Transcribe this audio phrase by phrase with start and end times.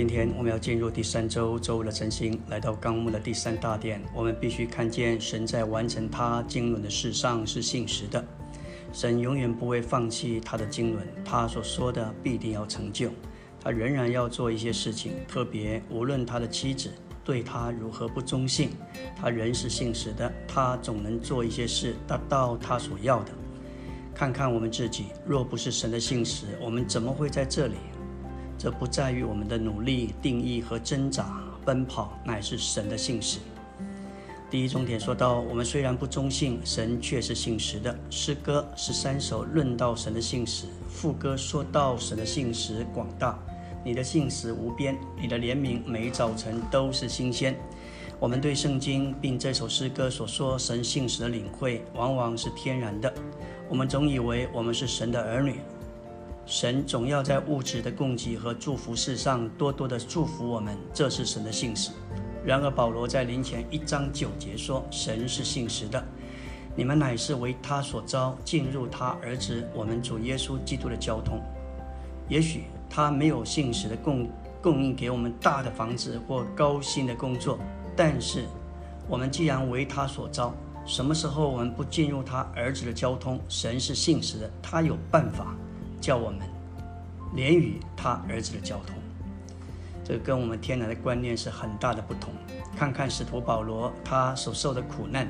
[0.00, 4.00] 今天我们要进入第三周周五的晨星，来到纲目的第三大点。
[4.14, 8.24] 我们必须看见神在完成他经纶的事上是信实的。
[8.94, 13.10] 神永远不会放弃他的经纶，他所说的必定要成就。
[13.62, 16.90] 他仍然要做一些事情，特别无论他的妻子
[17.22, 18.70] 对他如何不忠信，
[19.14, 20.32] 他仍是信实的。
[20.48, 23.32] 他总能做一些事，达到他所要的。
[24.14, 27.74] 看看我们自己，若不是神的信实，我们怎么会在这里？
[28.62, 33.38] 这不在于我们的努力、定义和挣扎、奔跑，乃是神的信实。
[34.50, 37.98] 第一重点说到，我们虽然不忠信，神却是信实的。
[38.10, 43.38] 诗歌十三首论到神的信实，副歌说到神的信实广大，
[43.82, 47.56] 你的信实无边，你的怜悯每早晨都是新鲜。
[48.18, 53.10] 我们对圣经并这首诗歌所说神信实的领会，往往是天然的。
[53.70, 55.60] 我们总以为我们是神的儿女。
[56.50, 61.92] 神总要在物质的供给和祝福事上多多的祝福我们，这是神的信实。
[62.44, 66.04] 然而保罗在临前一章九节说：“神是信实的，
[66.74, 71.40] 你们乃是为他所招，进入他儿子我们主耶稣基督的交通。
[72.28, 74.28] 也许他没有信实的供
[74.60, 77.60] 供应给我们大的房子或高薪的工作，
[77.94, 78.44] 但是
[79.06, 80.52] 我们既然为他所招，
[80.84, 83.38] 什么时候我们不进入他儿子的交通？
[83.48, 85.54] 神是信实的，他有办法。”
[86.00, 86.40] 叫我们
[87.34, 88.96] 连与他儿子的交通，
[90.02, 92.32] 这跟我们天然的观念是很大的不同。
[92.76, 95.28] 看看使徒保罗他所受的苦难，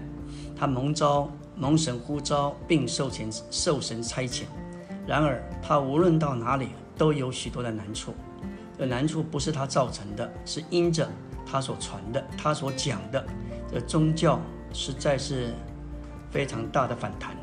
[0.56, 4.44] 他蒙召、蒙神呼召，并受神受神差遣。
[5.06, 8.14] 然而他无论到哪里都有许多的难处，
[8.78, 11.08] 这难处不是他造成的，是因着
[11.44, 13.26] 他所传的、他所讲的
[13.70, 14.38] 这宗教
[14.72, 15.52] 实在是
[16.30, 17.34] 非常大的反弹。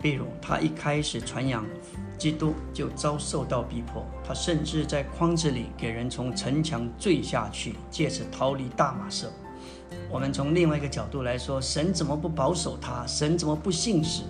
[0.00, 1.64] 比如他一开始传扬。
[2.18, 9.32] 基督就遭受到逼迫，他甚至在筐子里给人从城墙坠下去，借此逃离大马色。
[10.08, 13.06] 我们从另外一个角度来说，神怎么不保守他？
[13.06, 14.22] 神怎么不信使？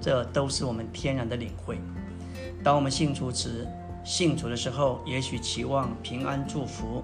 [0.00, 1.78] 这都是我们天然的领会。
[2.62, 3.66] 当我们信主时，
[4.04, 7.02] 信主的时候，也许期望平安、祝福、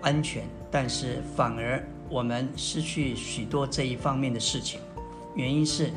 [0.00, 4.80] 安全，但是反而我们失去许多这一方面的事情。
[5.34, 5.90] 原因是，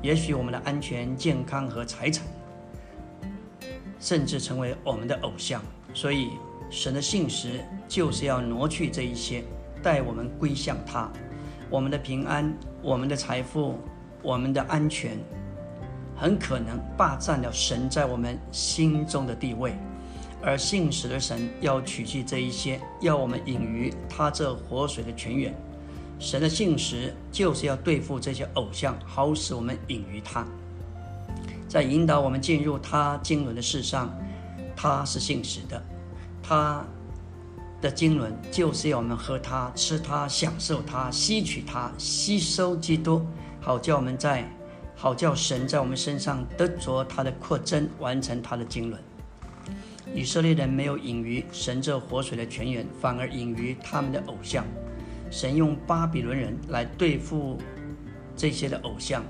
[0.00, 2.24] 也许我们的安全、健康和财产。
[4.02, 5.62] 甚至成为我们的偶像，
[5.94, 6.30] 所以
[6.68, 9.44] 神的信实就是要挪去这一些，
[9.80, 11.08] 带我们归向他。
[11.70, 12.52] 我们的平安、
[12.82, 13.78] 我们的财富、
[14.20, 15.16] 我们的安全，
[16.16, 19.74] 很可能霸占了神在我们心中的地位。
[20.42, 25.54] 而信实的神要取去这一些，要我们隐于他这活水的泉源。
[26.18, 30.44] 神的信实就是要对付这些偶像，好使我们隐于他。
[31.72, 34.14] 在引导我们进入他经纶的事上，
[34.76, 35.82] 他是信实的。
[36.42, 36.84] 他
[37.80, 43.24] 的经纶就是要我们喝他、吃他、享受他、吸取他、吸收基督，
[43.58, 44.46] 好叫我们在，
[44.94, 49.00] 好叫神在我们身上得着他的扩增，完成他的经纶。
[50.14, 54.62] 以色列人没有隐于神这活水的泉源，反而隐于他们的偶像。
[55.30, 57.56] 神用巴比伦人来对付
[58.36, 59.24] 这些的偶像。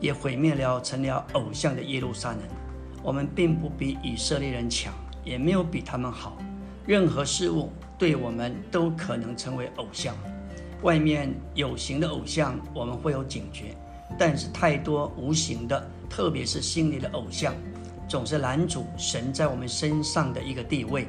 [0.00, 2.40] 也毁灭了成了偶像的耶路撒冷。
[3.02, 4.92] 我们并不比以色列人强，
[5.24, 6.36] 也没有比他们好。
[6.84, 10.14] 任何事物对我们都可能成为偶像。
[10.82, 13.74] 外面有形的偶像，我们会有警觉；
[14.18, 17.54] 但是太多无形的，特别是心里的偶像，
[18.08, 21.08] 总是拦阻神在我们身上的一个地位。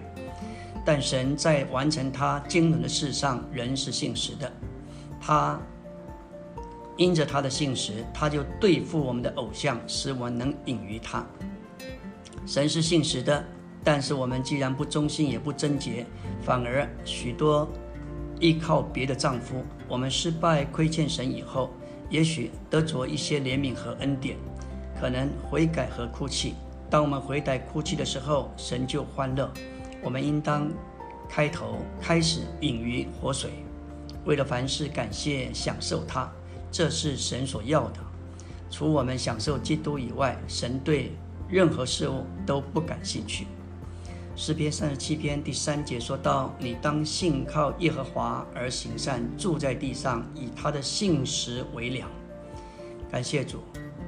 [0.86, 4.52] 但神在完成他经纶的事上，仍是信实的。
[5.20, 5.60] 他。
[6.98, 11.26] 因着他的信实，他就对付我们的偶像，使我能隐于他。
[12.46, 13.44] 神是信实的，
[13.84, 16.06] 但是我们既然不忠心，也不贞洁，
[16.42, 17.70] 反而许多
[18.40, 21.70] 依靠别的丈夫，我们失败亏欠神以后，
[22.10, 24.36] 也许得着一些怜悯和恩典，
[25.00, 26.56] 可能悔改和哭泣。
[26.90, 29.52] 当我们悔改哭泣的时候，神就欢乐。
[30.02, 30.72] 我们应当
[31.28, 33.52] 开头开始隐于活水，
[34.26, 36.32] 为了凡事感谢享受他。
[36.78, 38.00] 这是神所要的。
[38.70, 41.12] 除我们享受基督以外，神对
[41.50, 43.48] 任何事物都不感兴趣。
[44.36, 52.08] 诗篇三十七篇第三节说到：“你当信靠耶和华而行善，住在地上，以他的信实为粮。”
[53.10, 53.58] 感谢主，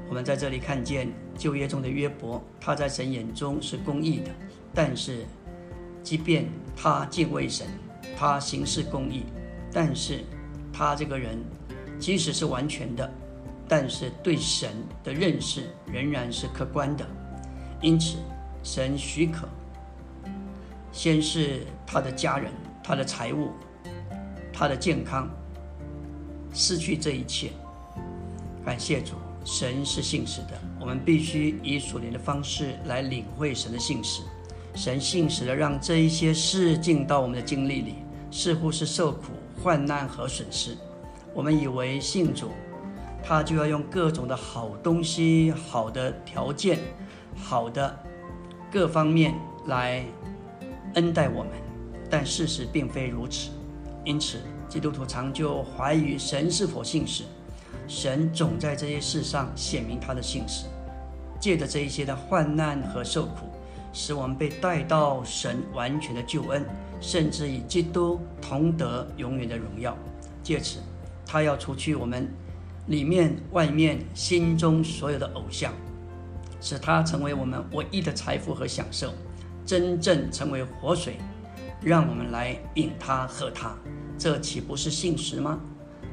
[0.07, 4.29] 我们在这里看见旧约中的约伯，他在神眼中是公义的，
[4.75, 5.25] 但是
[6.03, 7.65] 即便他敬畏神，
[8.15, 9.23] 他行事公义，
[9.73, 10.23] 但是
[10.71, 11.39] 他这个人。
[11.99, 13.11] 即使是完全的，
[13.67, 14.69] 但是对神
[15.03, 17.05] 的认识仍然是客观的。
[17.81, 18.17] 因此，
[18.63, 19.47] 神许可
[20.91, 22.51] 先是他的家人、
[22.83, 23.51] 他的财物、
[24.51, 25.29] 他的健康，
[26.53, 27.51] 失去这一切。
[28.65, 29.13] 感谢主，
[29.45, 34.21] 神是信实的，我们必须以属灵的方式来领会神的信实。
[34.75, 37.95] 神信实的让这一些事进到我们的经历里，
[38.29, 39.31] 似乎是受苦、
[39.61, 40.77] 患难和损失。
[41.33, 42.49] 我们以为信主，
[43.23, 46.79] 他就要用各种的好东西、好的条件、
[47.35, 47.97] 好的
[48.71, 49.33] 各方面
[49.67, 50.03] 来
[50.95, 51.51] 恩待我们，
[52.09, 53.51] 但事实并非如此。
[54.03, 57.23] 因此，基督徒常就怀疑神是否信实。
[57.87, 60.65] 神总在这些事上显明他的信实，
[61.39, 63.47] 借着这一些的患难和受苦，
[63.93, 66.65] 使我们被带到神完全的救恩，
[66.99, 69.95] 甚至与基督同得永远的荣耀。
[70.41, 70.79] 借此。
[71.31, 72.27] 他要除去我们
[72.87, 75.71] 里面、外面、心中所有的偶像，
[76.59, 79.13] 使他成为我们唯一的财富和享受，
[79.63, 81.17] 真正成为活水，
[81.83, 83.75] 让我们来饮他、喝他。
[84.17, 85.59] 这岂不是信实吗？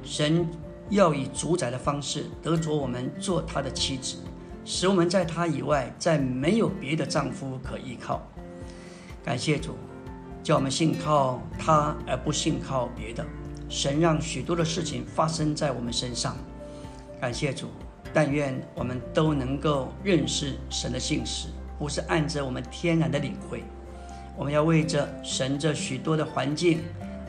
[0.02, 0.46] 神
[0.90, 4.18] 要以主宰的方式得着我们做他的妻子，
[4.66, 8.20] 使我们在他以外再没有别的丈夫可依靠。
[9.24, 9.78] 感谢主，
[10.42, 13.24] 叫我们信靠他而不信靠别的。
[13.68, 16.36] 神让许多的事情发生在我们身上，
[17.20, 17.66] 感谢主。
[18.14, 21.48] 但愿我们都能够认识神的信实，
[21.78, 23.62] 不是按着我们天然的领会。
[24.36, 26.80] 我们要为着神这许多的环境、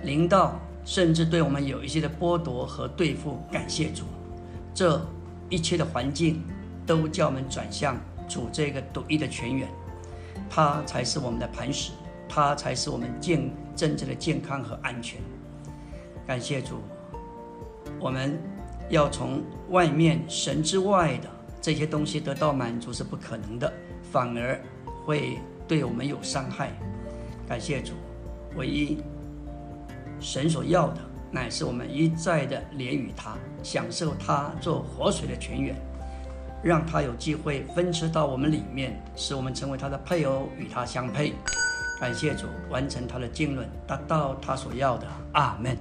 [0.03, 4.05] 临到，甚至对我们有一些的剥夺和对付，感谢主。
[4.73, 5.01] 这
[5.49, 6.41] 一切的环境
[6.85, 9.67] 都叫我们转向主这个独一的泉源，
[10.49, 11.91] 他才是我们的磐石，
[12.29, 15.19] 他才是我们健真正的健康和安全。
[16.27, 16.81] 感谢主，
[18.01, 18.37] 我们
[18.89, 21.29] 要从外面神之外的
[21.61, 23.71] 这些东西得到满足是不可能的，
[24.11, 24.59] 反而
[25.05, 25.37] 会
[25.69, 26.73] 对我们有伤害。
[27.47, 27.93] 感谢主，
[28.57, 28.97] 唯一
[30.19, 30.97] 神所要的
[31.31, 35.77] 乃是我们一再的连与他，享受他做活水的泉源，
[36.61, 41.33] 让他有机会分吃到我们里面，使我们成为他的配偶，与他相配。
[42.01, 45.07] 感谢主，完成他的经纶，达到他所要的。
[45.31, 45.77] 阿门。